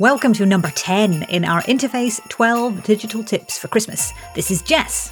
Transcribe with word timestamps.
Welcome 0.00 0.32
to 0.34 0.46
number 0.46 0.70
10 0.70 1.24
in 1.24 1.44
our 1.44 1.60
Interface 1.62 2.20
12 2.28 2.84
digital 2.84 3.24
tips 3.24 3.58
for 3.58 3.66
Christmas. 3.66 4.12
This 4.36 4.48
is 4.48 4.62
Jess. 4.62 5.10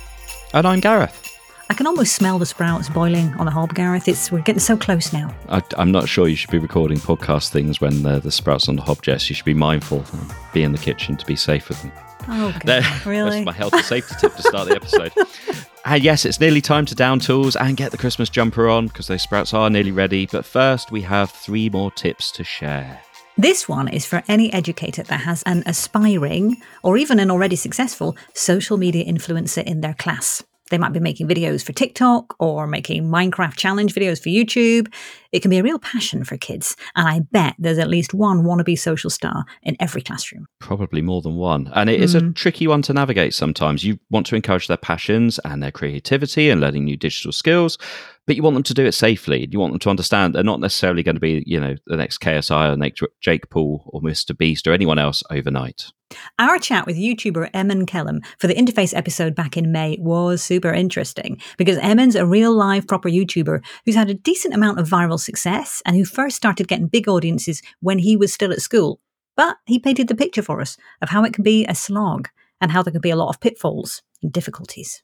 And 0.54 0.64
I'm 0.64 0.78
Gareth. 0.78 1.36
I 1.68 1.74
can 1.74 1.88
almost 1.88 2.14
smell 2.14 2.38
the 2.38 2.46
sprouts 2.46 2.88
boiling 2.88 3.34
on 3.34 3.46
the 3.46 3.50
hob, 3.50 3.74
Gareth. 3.74 4.06
It's 4.06 4.30
we're 4.30 4.42
getting 4.42 4.60
so 4.60 4.76
close 4.76 5.12
now. 5.12 5.34
I, 5.48 5.60
am 5.76 5.90
not 5.90 6.08
sure 6.08 6.28
you 6.28 6.36
should 6.36 6.52
be 6.52 6.60
recording 6.60 6.98
podcast 6.98 7.48
things 7.48 7.80
when 7.80 8.04
the, 8.04 8.20
the 8.20 8.30
sprouts 8.30 8.68
on 8.68 8.76
the 8.76 8.82
hob, 8.82 9.02
Jess. 9.02 9.28
You 9.28 9.34
should 9.34 9.44
be 9.44 9.54
mindful, 9.54 10.04
be 10.52 10.62
in 10.62 10.70
the 10.70 10.78
kitchen 10.78 11.16
to 11.16 11.26
be 11.26 11.34
safe 11.34 11.68
with 11.68 11.82
them. 11.82 11.90
Oh, 12.28 12.56
God, 12.64 12.84
really? 13.06 13.30
That's 13.30 13.46
my 13.46 13.52
health 13.52 13.72
and 13.72 13.84
safety 13.84 14.14
tip 14.20 14.36
to 14.36 14.42
start 14.42 14.68
the 14.68 14.76
episode. 14.76 15.12
And 15.16 15.66
uh, 15.84 15.94
yes, 15.94 16.24
it's 16.24 16.38
nearly 16.38 16.60
time 16.60 16.86
to 16.86 16.94
down 16.94 17.18
tools 17.18 17.56
and 17.56 17.76
get 17.76 17.90
the 17.90 17.98
Christmas 17.98 18.28
jumper 18.28 18.68
on 18.68 18.86
because 18.86 19.08
those 19.08 19.22
sprouts 19.22 19.52
are 19.52 19.68
nearly 19.68 19.90
ready. 19.90 20.26
But 20.26 20.44
first, 20.44 20.92
we 20.92 21.02
have 21.02 21.32
three 21.32 21.70
more 21.70 21.90
tips 21.90 22.30
to 22.30 22.44
share. 22.44 23.00
This 23.38 23.68
one 23.68 23.88
is 23.88 24.06
for 24.06 24.22
any 24.28 24.50
educator 24.50 25.02
that 25.02 25.20
has 25.20 25.42
an 25.42 25.62
aspiring 25.66 26.56
or 26.82 26.96
even 26.96 27.20
an 27.20 27.30
already 27.30 27.56
successful 27.56 28.16
social 28.32 28.78
media 28.78 29.04
influencer 29.04 29.62
in 29.62 29.82
their 29.82 29.92
class. 29.92 30.42
They 30.70 30.78
might 30.78 30.94
be 30.94 31.00
making 31.00 31.28
videos 31.28 31.62
for 31.62 31.72
TikTok 31.72 32.34
or 32.40 32.66
making 32.66 33.04
Minecraft 33.04 33.54
challenge 33.54 33.94
videos 33.94 34.20
for 34.20 34.30
YouTube. 34.30 34.92
It 35.32 35.40
can 35.40 35.50
be 35.50 35.58
a 35.58 35.62
real 35.62 35.78
passion 35.78 36.24
for 36.24 36.38
kids. 36.38 36.76
And 36.96 37.06
I 37.06 37.20
bet 37.20 37.54
there's 37.58 37.78
at 37.78 37.88
least 37.88 38.14
one 38.14 38.42
wannabe 38.42 38.78
social 38.78 39.10
star 39.10 39.44
in 39.62 39.76
every 39.78 40.00
classroom. 40.00 40.46
Probably 40.58 41.02
more 41.02 41.20
than 41.20 41.36
one. 41.36 41.70
And 41.74 41.90
it 41.90 42.00
mm. 42.00 42.04
is 42.04 42.14
a 42.14 42.20
hmm. 42.20 42.32
tricky 42.32 42.66
one 42.66 42.82
to 42.82 42.94
navigate 42.94 43.34
sometimes. 43.34 43.84
You 43.84 43.98
want 44.10 44.26
to 44.26 44.34
encourage 44.34 44.66
their 44.66 44.76
passions 44.76 45.38
and 45.44 45.62
their 45.62 45.70
creativity 45.70 46.50
and 46.50 46.60
learning 46.60 46.84
new 46.84 46.96
digital 46.96 47.32
skills 47.32 47.78
but 48.26 48.34
you 48.34 48.42
want 48.42 48.54
them 48.54 48.62
to 48.64 48.74
do 48.74 48.84
it 48.84 48.92
safely. 48.92 49.48
You 49.50 49.60
want 49.60 49.72
them 49.72 49.78
to 49.80 49.90
understand 49.90 50.34
they're 50.34 50.42
not 50.42 50.60
necessarily 50.60 51.02
going 51.02 51.14
to 51.14 51.20
be, 51.20 51.42
you 51.46 51.60
know, 51.60 51.76
the 51.86 51.96
next 51.96 52.18
KSI 52.18 52.72
or 52.72 52.76
next 52.76 53.02
Jake 53.20 53.48
Paul 53.50 53.88
or 53.92 54.00
Mr. 54.00 54.36
Beast 54.36 54.66
or 54.66 54.72
anyone 54.72 54.98
else 54.98 55.22
overnight. 55.30 55.92
Our 56.38 56.58
chat 56.58 56.86
with 56.86 56.96
YouTuber 56.96 57.50
Eman 57.52 57.86
Kellam 57.86 58.24
for 58.38 58.46
the 58.46 58.54
Interface 58.54 58.96
episode 58.96 59.34
back 59.34 59.56
in 59.56 59.72
May 59.72 59.96
was 60.00 60.42
super 60.42 60.72
interesting 60.72 61.40
because 61.56 61.78
Eman's 61.78 62.14
a 62.14 62.26
real 62.26 62.52
live 62.52 62.86
proper 62.86 63.08
YouTuber 63.08 63.64
who's 63.84 63.94
had 63.94 64.10
a 64.10 64.14
decent 64.14 64.54
amount 64.54 64.78
of 64.78 64.88
viral 64.88 65.18
success 65.18 65.82
and 65.84 65.96
who 65.96 66.04
first 66.04 66.36
started 66.36 66.68
getting 66.68 66.88
big 66.88 67.08
audiences 67.08 67.62
when 67.80 67.98
he 67.98 68.16
was 68.16 68.32
still 68.32 68.52
at 68.52 68.60
school. 68.60 69.00
But 69.36 69.56
he 69.66 69.78
painted 69.78 70.08
the 70.08 70.14
picture 70.14 70.42
for 70.42 70.60
us 70.60 70.76
of 71.02 71.10
how 71.10 71.24
it 71.24 71.32
can 71.32 71.44
be 71.44 71.66
a 71.66 71.74
slog 71.74 72.28
and 72.60 72.70
how 72.70 72.82
there 72.82 72.92
can 72.92 73.00
be 73.00 73.10
a 73.10 73.16
lot 73.16 73.28
of 73.28 73.40
pitfalls 73.40 74.02
and 74.22 74.32
difficulties 74.32 75.02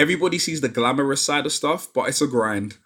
everybody 0.00 0.38
sees 0.38 0.62
the 0.62 0.68
glamorous 0.68 1.20
side 1.20 1.44
of 1.44 1.52
stuff, 1.52 1.88
but 1.92 2.08
it's 2.08 2.22
a 2.22 2.26
grind. 2.26 2.78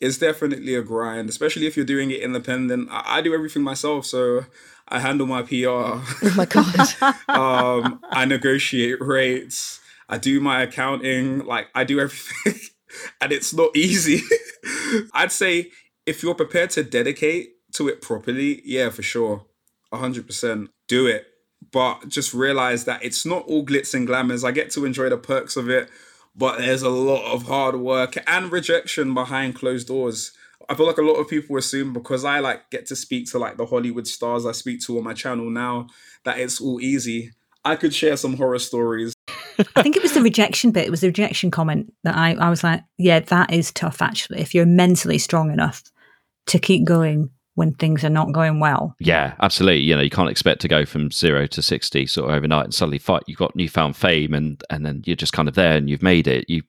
It's 0.00 0.16
definitely 0.16 0.74
a 0.74 0.82
grind, 0.82 1.28
especially 1.28 1.66
if 1.66 1.76
you're 1.76 1.86
doing 1.86 2.10
it 2.10 2.20
independent. 2.20 2.88
I, 2.90 3.18
I 3.18 3.20
do 3.20 3.34
everything 3.34 3.62
myself, 3.62 4.06
so 4.06 4.46
I 4.88 4.98
handle 4.98 5.26
my 5.26 5.42
PR. 5.42 5.68
Oh 5.68 6.34
my 6.34 6.46
god! 6.46 6.88
um, 7.28 8.00
I 8.10 8.24
negotiate 8.24 9.00
rates. 9.00 9.80
I 10.08 10.16
do 10.18 10.40
my 10.40 10.62
accounting. 10.62 11.44
Like 11.44 11.68
I 11.74 11.84
do 11.84 12.00
everything, 12.00 12.58
and 13.20 13.32
it's 13.32 13.52
not 13.52 13.76
easy. 13.76 14.22
I'd 15.12 15.30
say 15.30 15.70
if 16.06 16.22
you're 16.22 16.34
prepared 16.34 16.70
to 16.70 16.82
dedicate 16.82 17.50
to 17.74 17.88
it 17.88 18.00
properly, 18.00 18.62
yeah, 18.64 18.88
for 18.88 19.02
sure, 19.02 19.44
hundred 19.92 20.26
percent, 20.26 20.70
do 20.88 21.06
it. 21.06 21.26
But 21.70 22.08
just 22.08 22.34
realize 22.34 22.86
that 22.86 23.04
it's 23.04 23.24
not 23.24 23.44
all 23.44 23.64
glitz 23.64 23.94
and 23.94 24.06
glamours. 24.06 24.42
I 24.42 24.50
get 24.50 24.70
to 24.72 24.84
enjoy 24.84 25.10
the 25.10 25.16
perks 25.16 25.56
of 25.56 25.68
it 25.68 25.88
but 26.34 26.58
there's 26.58 26.82
a 26.82 26.90
lot 26.90 27.32
of 27.32 27.44
hard 27.44 27.76
work 27.76 28.16
and 28.26 28.50
rejection 28.50 29.14
behind 29.14 29.54
closed 29.54 29.88
doors. 29.88 30.32
I 30.68 30.74
feel 30.74 30.86
like 30.86 30.98
a 30.98 31.02
lot 31.02 31.14
of 31.14 31.28
people 31.28 31.56
assume 31.56 31.92
because 31.92 32.24
I 32.24 32.38
like 32.38 32.70
get 32.70 32.86
to 32.86 32.96
speak 32.96 33.30
to 33.30 33.38
like 33.38 33.56
the 33.56 33.66
Hollywood 33.66 34.06
stars 34.06 34.46
I 34.46 34.52
speak 34.52 34.80
to 34.82 34.98
on 34.98 35.04
my 35.04 35.12
channel 35.12 35.50
now 35.50 35.88
that 36.24 36.38
it's 36.38 36.60
all 36.60 36.80
easy. 36.80 37.32
I 37.64 37.76
could 37.76 37.94
share 37.94 38.16
some 38.16 38.36
horror 38.36 38.58
stories. 38.58 39.12
I 39.76 39.82
think 39.82 39.96
it 39.96 40.02
was 40.02 40.14
the 40.14 40.22
rejection 40.22 40.70
bit. 40.70 40.86
It 40.86 40.90
was 40.90 41.02
the 41.02 41.08
rejection 41.08 41.50
comment 41.50 41.92
that 42.04 42.16
I, 42.16 42.34
I 42.34 42.48
was 42.48 42.64
like, 42.64 42.82
yeah, 42.98 43.20
that 43.20 43.52
is 43.52 43.70
tough 43.70 44.00
actually. 44.00 44.40
If 44.40 44.54
you're 44.54 44.66
mentally 44.66 45.18
strong 45.18 45.52
enough 45.52 45.82
to 46.46 46.58
keep 46.58 46.84
going 46.84 47.30
when 47.54 47.74
things 47.74 48.02
are 48.04 48.10
not 48.10 48.32
going 48.32 48.60
well. 48.60 48.96
Yeah, 48.98 49.34
absolutely. 49.40 49.82
You 49.82 49.96
know, 49.96 50.02
you 50.02 50.10
can't 50.10 50.30
expect 50.30 50.60
to 50.62 50.68
go 50.68 50.84
from 50.84 51.10
zero 51.10 51.46
to 51.48 51.62
sixty 51.62 52.06
sort 52.06 52.30
of 52.30 52.36
overnight 52.36 52.64
and 52.64 52.74
suddenly 52.74 52.98
fight. 52.98 53.24
You've 53.26 53.38
got 53.38 53.56
newfound 53.56 53.96
fame, 53.96 54.34
and 54.34 54.62
and 54.70 54.84
then 54.86 55.02
you're 55.04 55.16
just 55.16 55.32
kind 55.32 55.48
of 55.48 55.54
there 55.54 55.76
and 55.76 55.88
you've 55.88 56.02
made 56.02 56.26
it. 56.26 56.48
You, 56.48 56.62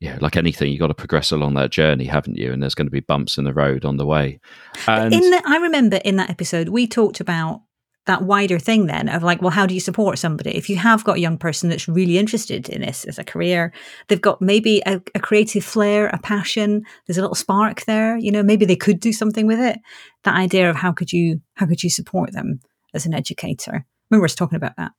yeah, 0.00 0.18
like 0.20 0.36
anything, 0.36 0.70
you've 0.70 0.80
got 0.80 0.88
to 0.88 0.94
progress 0.94 1.30
along 1.30 1.54
that 1.54 1.70
journey, 1.70 2.04
haven't 2.04 2.36
you? 2.36 2.52
And 2.52 2.62
there's 2.62 2.74
going 2.74 2.86
to 2.86 2.92
be 2.92 3.00
bumps 3.00 3.38
in 3.38 3.44
the 3.44 3.54
road 3.54 3.84
on 3.84 3.96
the 3.96 4.04
way. 4.04 4.40
And 4.86 5.14
in 5.14 5.30
the, 5.30 5.42
I 5.46 5.56
remember 5.56 5.96
in 6.04 6.16
that 6.16 6.30
episode 6.30 6.68
we 6.68 6.86
talked 6.86 7.20
about 7.20 7.62
that 8.06 8.22
wider 8.22 8.58
thing 8.58 8.86
then 8.86 9.08
of 9.08 9.22
like, 9.22 9.40
well, 9.40 9.50
how 9.50 9.66
do 9.66 9.74
you 9.74 9.80
support 9.80 10.18
somebody? 10.18 10.50
If 10.50 10.68
you 10.68 10.76
have 10.76 11.04
got 11.04 11.16
a 11.16 11.20
young 11.20 11.38
person 11.38 11.70
that's 11.70 11.88
really 11.88 12.18
interested 12.18 12.68
in 12.68 12.82
this 12.82 13.04
as 13.04 13.18
a 13.18 13.24
career, 13.24 13.72
they've 14.08 14.20
got 14.20 14.42
maybe 14.42 14.82
a, 14.86 15.00
a, 15.14 15.20
creative 15.20 15.64
flair, 15.64 16.08
a 16.08 16.18
passion, 16.18 16.84
there's 17.06 17.18
a 17.18 17.22
little 17.22 17.34
spark 17.34 17.84
there, 17.86 18.18
you 18.18 18.30
know, 18.30 18.42
maybe 18.42 18.66
they 18.66 18.76
could 18.76 19.00
do 19.00 19.12
something 19.12 19.46
with 19.46 19.58
it. 19.58 19.78
That 20.24 20.36
idea 20.36 20.68
of 20.68 20.76
how 20.76 20.92
could 20.92 21.12
you 21.12 21.40
how 21.54 21.66
could 21.66 21.82
you 21.82 21.90
support 21.90 22.32
them 22.32 22.60
as 22.92 23.06
an 23.06 23.14
educator? 23.14 23.74
I 23.74 23.84
remember 24.10 24.26
us 24.26 24.34
talking 24.34 24.56
about 24.56 24.76
that. 24.76 24.92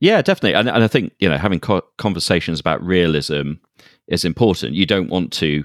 Yeah, 0.00 0.20
definitely. 0.20 0.54
And, 0.54 0.68
and 0.68 0.82
I 0.82 0.88
think, 0.88 1.12
you 1.20 1.28
know, 1.28 1.38
having 1.38 1.60
co- 1.60 1.86
conversations 1.96 2.58
about 2.58 2.84
realism 2.84 3.52
is 4.08 4.24
important. 4.24 4.74
You 4.74 4.84
don't 4.84 5.08
want 5.08 5.32
to, 5.34 5.64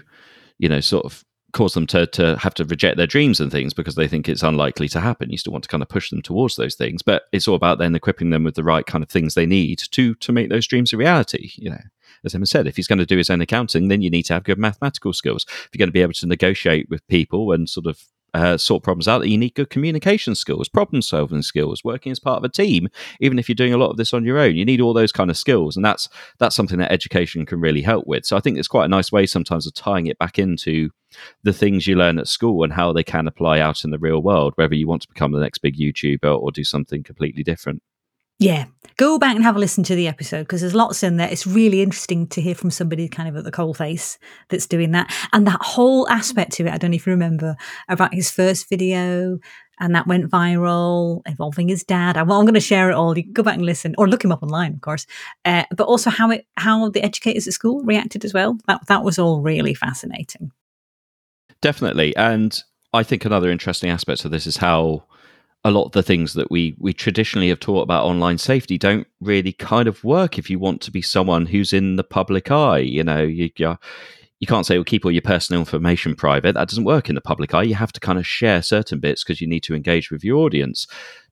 you 0.60 0.70
know, 0.70 0.80
sort 0.80 1.06
of 1.06 1.26
cause 1.54 1.74
them 1.74 1.88
to 1.88 2.06
to 2.08 2.38
have 2.38 2.54
to 2.56 2.66
reject 2.66 2.98
their 2.98 3.08
dreams 3.08 3.40
and 3.40 3.52
things 3.52 3.74
because 3.74 3.96
they 3.96 4.08
think 4.08 4.28
it's 4.28 4.44
unlikely 4.44 4.90
to 4.90 5.00
happen. 5.00 5.30
You 5.30 5.38
still 5.38 5.54
want 5.54 5.64
to 5.64 5.70
kind 5.70 5.84
of 5.84 5.90
push 5.90 6.10
them 6.10 6.22
towards 6.22 6.56
those 6.56 6.76
things, 6.76 7.02
but 7.02 7.24
it's 7.32 7.48
all 7.48 7.56
about 7.56 7.80
then 7.80 7.96
equipping 7.96 8.30
them 8.30 8.44
with 8.44 8.56
the 8.56 8.64
right 8.64 8.86
kind 8.86 9.04
of 9.04 9.10
things 9.10 9.34
they 9.34 9.46
need 9.46 9.80
to 9.92 10.16
to 10.16 10.32
make 10.32 10.50
those 10.50 10.68
dreams 10.68 10.94
a 10.94 10.98
reality. 10.98 11.52
You 11.56 11.72
know, 11.72 11.82
as 12.24 12.34
Eman 12.34 12.48
said, 12.48 12.68
if 12.68 12.76
he's 12.76 12.88
going 12.88 13.00
to 13.00 13.06
do 13.06 13.18
his 13.18 13.30
own 13.30 13.42
accounting, 13.42 13.88
then 13.88 14.02
you 14.02 14.10
need 14.10 14.24
to 14.24 14.34
have 14.34 14.44
good 14.44 14.60
mathematical 14.60 15.14
skills. 15.14 15.46
If 15.48 15.70
you're 15.74 15.80
going 15.80 15.90
to 15.90 15.94
be 15.94 16.02
able 16.02 16.14
to 16.14 16.28
negotiate 16.28 16.90
with 16.90 17.08
people 17.08 17.52
and 17.52 17.70
sort 17.70 17.86
of 17.86 18.04
uh, 18.34 18.58
sort 18.58 18.84
problems 18.84 19.08
out, 19.08 19.28
you 19.28 19.38
need 19.38 19.56
good 19.56 19.70
communication 19.70 20.36
skills, 20.36 20.70
problem 20.70 21.02
solving 21.02 21.42
skills, 21.42 21.84
working 21.84 22.12
as 22.12 22.20
part 22.20 22.38
of 22.38 22.44
a 22.44 22.50
team. 22.50 22.90
Even 23.20 23.40
if 23.40 23.48
you're 23.48 23.56
doing 23.56 23.74
a 23.74 23.78
lot 23.78 23.90
of 23.90 23.98
this 23.98 24.14
on 24.14 24.26
your 24.26 24.38
own, 24.38 24.56
you 24.56 24.66
need 24.66 24.82
all 24.82 24.94
those 24.94 25.12
kind 25.12 25.30
of 25.30 25.38
skills, 25.38 25.76
and 25.76 25.86
that's 25.86 26.10
that's 26.40 26.56
something 26.56 26.80
that 26.80 26.92
education 26.92 27.46
can 27.46 27.60
really 27.60 27.82
help 27.82 28.06
with. 28.08 28.26
So 28.26 28.38
I 28.38 28.40
think 28.40 28.58
it's 28.58 28.68
quite 28.68 28.86
a 28.86 28.90
nice 28.90 29.12
way 29.12 29.26
sometimes 29.26 29.66
of 29.66 29.74
tying 29.74 30.08
it 30.08 30.20
back 30.20 30.38
into 30.38 30.90
the 31.44 31.54
things 31.54 31.88
you 31.88 31.96
learn 31.96 32.20
at 32.20 32.28
school 32.28 32.64
and 32.64 32.74
how 32.74 32.92
they 32.94 33.04
can 33.04 33.28
apply 33.28 33.60
out 33.60 33.84
in 33.84 33.92
the 33.92 34.00
real 34.00 34.22
world, 34.22 34.54
whether 34.56 34.76
you 34.76 34.88
want 34.88 35.02
to 35.04 35.08
become 35.08 35.32
the 35.32 35.40
next 35.40 35.60
big 35.60 35.78
YouTuber 35.78 36.40
or 36.40 36.52
do 36.52 36.64
something 36.64 37.04
completely 37.04 37.44
different. 37.44 37.82
Yeah, 38.40 38.66
go 38.98 39.18
back 39.18 39.36
and 39.36 39.44
have 39.44 39.56
a 39.56 39.60
listen 39.60 39.84
to 39.86 39.96
the 39.96 40.08
episode 40.08 40.44
because 40.44 40.62
there's 40.62 40.76
lots 40.76 41.02
in 41.02 41.18
there. 41.18 41.30
It's 41.30 41.48
really 41.48 41.82
interesting 41.82 42.28
to 42.28 42.42
hear 42.42 42.54
from 42.54 42.70
somebody 42.70 43.08
kind 43.08 43.28
of 43.28 43.36
at 43.36 43.44
the 43.44 43.52
coal 43.52 43.74
face 43.74 44.20
that's 44.50 44.68
doing 44.68 44.92
that. 44.92 45.12
And 45.34 45.48
that 45.48 45.62
whole 45.62 46.08
aspect 46.10 46.52
to 46.54 46.68
it, 46.68 46.74
I 46.74 46.78
don't 46.78 46.92
know 46.92 46.96
if 46.96 47.08
you 47.08 47.12
remember, 47.12 47.56
about 47.88 48.14
his 48.14 48.30
first 48.30 48.70
video 48.70 49.40
and 49.80 49.96
that 49.96 50.08
went 50.08 50.30
viral 50.30 51.22
involving 51.26 51.68
his 51.68 51.84
dad. 51.84 52.18
I, 52.18 52.24
well, 52.24 52.40
I'm 52.40 52.46
going 52.46 52.54
to 52.56 52.60
share 52.60 52.90
it 52.90 52.96
all. 52.96 53.18
You 53.18 53.24
can 53.24 53.34
go 53.34 53.44
back 53.44 53.56
and 53.56 53.66
listen 53.66 53.96
or 53.98 54.08
look 54.08 54.24
him 54.24 54.32
up 54.32 54.44
online, 54.44 54.74
of 54.74 54.82
course. 54.82 55.06
Uh, 55.46 55.64
but 55.76 55.88
also 55.88 56.10
how 56.10 56.32
it, 56.32 56.46
how 56.58 56.90
the 56.90 57.04
educators 57.04 57.48
at 57.48 57.54
school 57.54 57.84
reacted 57.84 58.26
as 58.26 58.34
well. 58.34 58.58
That, 58.68 58.86
that 58.88 59.04
was 59.04 59.20
all 59.20 59.42
really 59.42 59.74
fascinating. 59.74 60.52
Definitely. 61.62 62.16
And 62.16 62.60
I 62.94 63.04
think 63.04 63.26
another 63.26 63.50
interesting 63.50 63.90
aspect 63.90 64.26
of 64.26 64.32
this 64.32 64.48
is 64.48 64.58
how 64.58 65.04
a 65.68 65.72
lot 65.72 65.86
of 65.86 65.92
the 65.92 66.04
things 66.04 66.34
that 66.34 66.50
we 66.50 66.76
we 66.80 66.94
traditionally 66.94 67.50
have 67.50 67.60
taught 67.60 67.82
about 67.82 68.06
online 68.06 68.38
safety 68.38 68.78
don't 68.78 69.06
really 69.20 69.52
kind 69.52 69.88
of 69.88 70.04
work 70.04 70.40
if 70.40 70.50
you 70.50 70.58
want 70.58 70.82
to 70.82 70.92
be 70.92 71.02
someone 71.02 71.46
who's 71.46 71.74
in 71.74 71.98
the 71.98 72.04
public 72.04 72.50
eye. 72.50 72.80
You 72.80 73.04
know, 73.04 73.22
you 73.22 73.50
you 74.40 74.48
can't 74.48 74.66
say, 74.66 74.78
well, 74.78 74.86
keep 74.86 75.04
all 75.04 75.12
your 75.12 75.22
personal 75.22 75.60
information 75.60 76.16
private. 76.16 76.54
That 76.54 76.70
doesn't 76.70 76.86
work 76.86 77.10
in 77.10 77.16
the 77.16 77.22
public 77.22 77.54
eye. 77.54 77.64
You 77.64 77.76
have 77.76 77.92
to 77.92 78.00
kind 78.00 78.18
of 78.18 78.26
share 78.26 78.62
certain 78.62 79.00
bits 79.00 79.24
because 79.24 79.42
you 79.42 79.48
need 79.48 79.64
to 79.64 79.76
engage 79.76 80.10
with 80.10 80.24
your 80.24 80.38
audience 80.38 80.88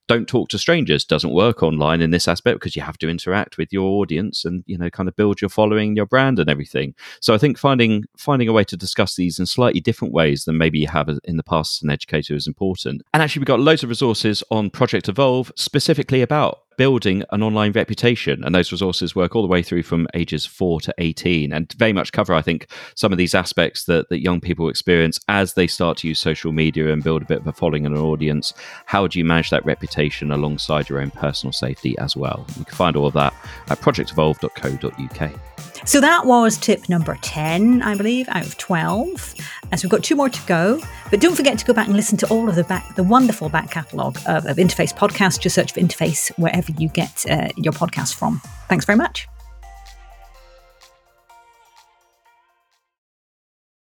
don't 0.08 0.28
talk 0.28 0.50
to 0.50 0.58
strangers 0.58 1.04
doesn't 1.04 1.34
work 1.34 1.64
online 1.64 2.02
in 2.02 2.12
this 2.12 2.28
aspect 2.28 2.60
because 2.60 2.76
you 2.76 2.82
have 2.82 2.98
to 3.00 3.10
interact 3.10 3.58
with 3.58 3.72
your 3.72 4.02
audience 4.02 4.46
and 4.46 4.64
you 4.68 4.78
know 4.78 4.90
kind 4.90 5.10
of 5.10 5.16
build 5.16 5.42
your 5.42 5.50
following 5.50 5.96
your 5.96 6.06
brand 6.06 6.40
and 6.40 6.50
everything. 6.50 6.94
So 7.22 7.34
i 7.34 7.38
think 7.38 7.58
finding 7.58 8.06
finding 8.18 8.48
a 8.48 8.54
way 8.54 8.64
to 8.66 8.78
discuss 8.78 9.16
these 9.16 9.40
in 9.40 9.46
slightly 9.46 9.80
different 9.80 10.14
ways 10.14 10.46
than 10.46 10.58
maybe 10.58 10.80
you 10.80 10.88
have 10.88 11.10
in 11.24 11.38
the 11.38 11.44
past 11.44 11.80
as 11.80 11.84
an 11.84 11.90
educator 11.90 12.36
is 12.36 12.48
important. 12.48 13.02
And 13.14 13.24
actually 13.24 13.42
we've 13.42 13.48
got 13.48 13.60
loads 13.60 13.84
of 13.84 13.90
resources 13.90 14.44
on 14.52 14.70
project 14.70 15.10
evolve 15.10 15.52
specifically 15.56 16.22
about 16.22 16.65
building 16.78 17.24
an 17.32 17.44
online 17.44 17.72
reputation. 17.72 18.44
And 18.44 18.54
those 18.54 18.72
resources 18.72 19.16
work 19.16 19.36
all 19.36 19.42
the 19.42 19.48
way 19.48 19.64
through 19.64 19.84
from 19.84 20.08
ages 20.14 20.46
four 20.46 20.82
to 20.82 20.94
18 20.98 21.54
and 21.54 21.72
very 21.74 21.94
much 21.94 22.12
cover, 22.12 22.34
I 22.34 22.42
think, 22.42 22.68
some 22.96 23.12
of 23.12 23.18
these 23.18 23.36
aspects 23.36 23.86
that, 23.86 24.10
that 24.10 24.22
young 24.22 24.42
people 24.42 24.70
experience 24.70 25.20
as 25.28 25.54
they 25.54 25.68
start 25.68 25.98
to 25.98 26.08
use 26.08 26.20
social 26.20 26.52
media 26.52 26.92
and 26.92 27.04
build 27.04 27.22
a 27.22 27.26
bit 27.26 27.40
of 27.40 27.48
a 27.48 27.54
following 27.54 27.86
and 27.86 27.96
an 27.96 28.02
audience. 28.02 28.54
How 28.86 29.08
do 29.08 29.20
you 29.20 29.26
manage 29.26 29.50
that 29.50 29.66
reputation 29.66 30.32
alongside 30.32 30.90
your 30.90 31.02
own 31.02 31.12
personal 31.12 31.54
safety 31.54 31.98
as 31.98 32.16
well? 32.16 32.46
You 32.58 32.66
can 32.66 32.76
find 32.76 32.96
all 32.96 33.08
of 33.08 33.14
that 33.14 33.34
at 33.70 33.80
projectevolve.co.uk. 33.80 35.55
So 35.86 36.02
that 36.02 36.26
was 36.26 36.58
tip 36.58 36.90
number 36.90 37.16
10, 37.22 37.84
I 37.84 37.96
believe, 37.96 38.28
out 38.30 38.46
of 38.46 38.58
12. 38.58 39.36
As 39.72 39.84
we've 39.84 39.90
got 39.90 40.04
two 40.04 40.16
more 40.16 40.30
to 40.30 40.42
go. 40.48 40.82
But 41.12 41.22
don't 41.22 41.36
forget 41.36 41.60
to 41.60 41.66
go 41.66 41.74
back 41.74 41.88
and 41.88 41.96
listen 41.96 42.18
to 42.18 42.28
all 42.30 42.50
of 42.50 42.56
the 42.56 42.64
back, 42.64 42.96
the 42.96 43.04
wonderful 43.04 43.50
back 43.50 43.70
catalogue 43.70 44.18
of, 44.26 44.48
of 44.48 44.58
Interface 44.58 44.96
podcasts. 44.96 45.40
Just 45.40 45.54
search 45.54 45.74
for 45.74 45.80
Interface 45.80 46.32
wherever 46.40 46.72
you 46.80 46.90
get 46.90 47.26
uh, 47.30 47.50
your 47.56 47.74
podcast 47.74 48.16
from. 48.16 48.42
Thanks 48.68 48.86
very 48.86 48.98
much. 48.98 49.28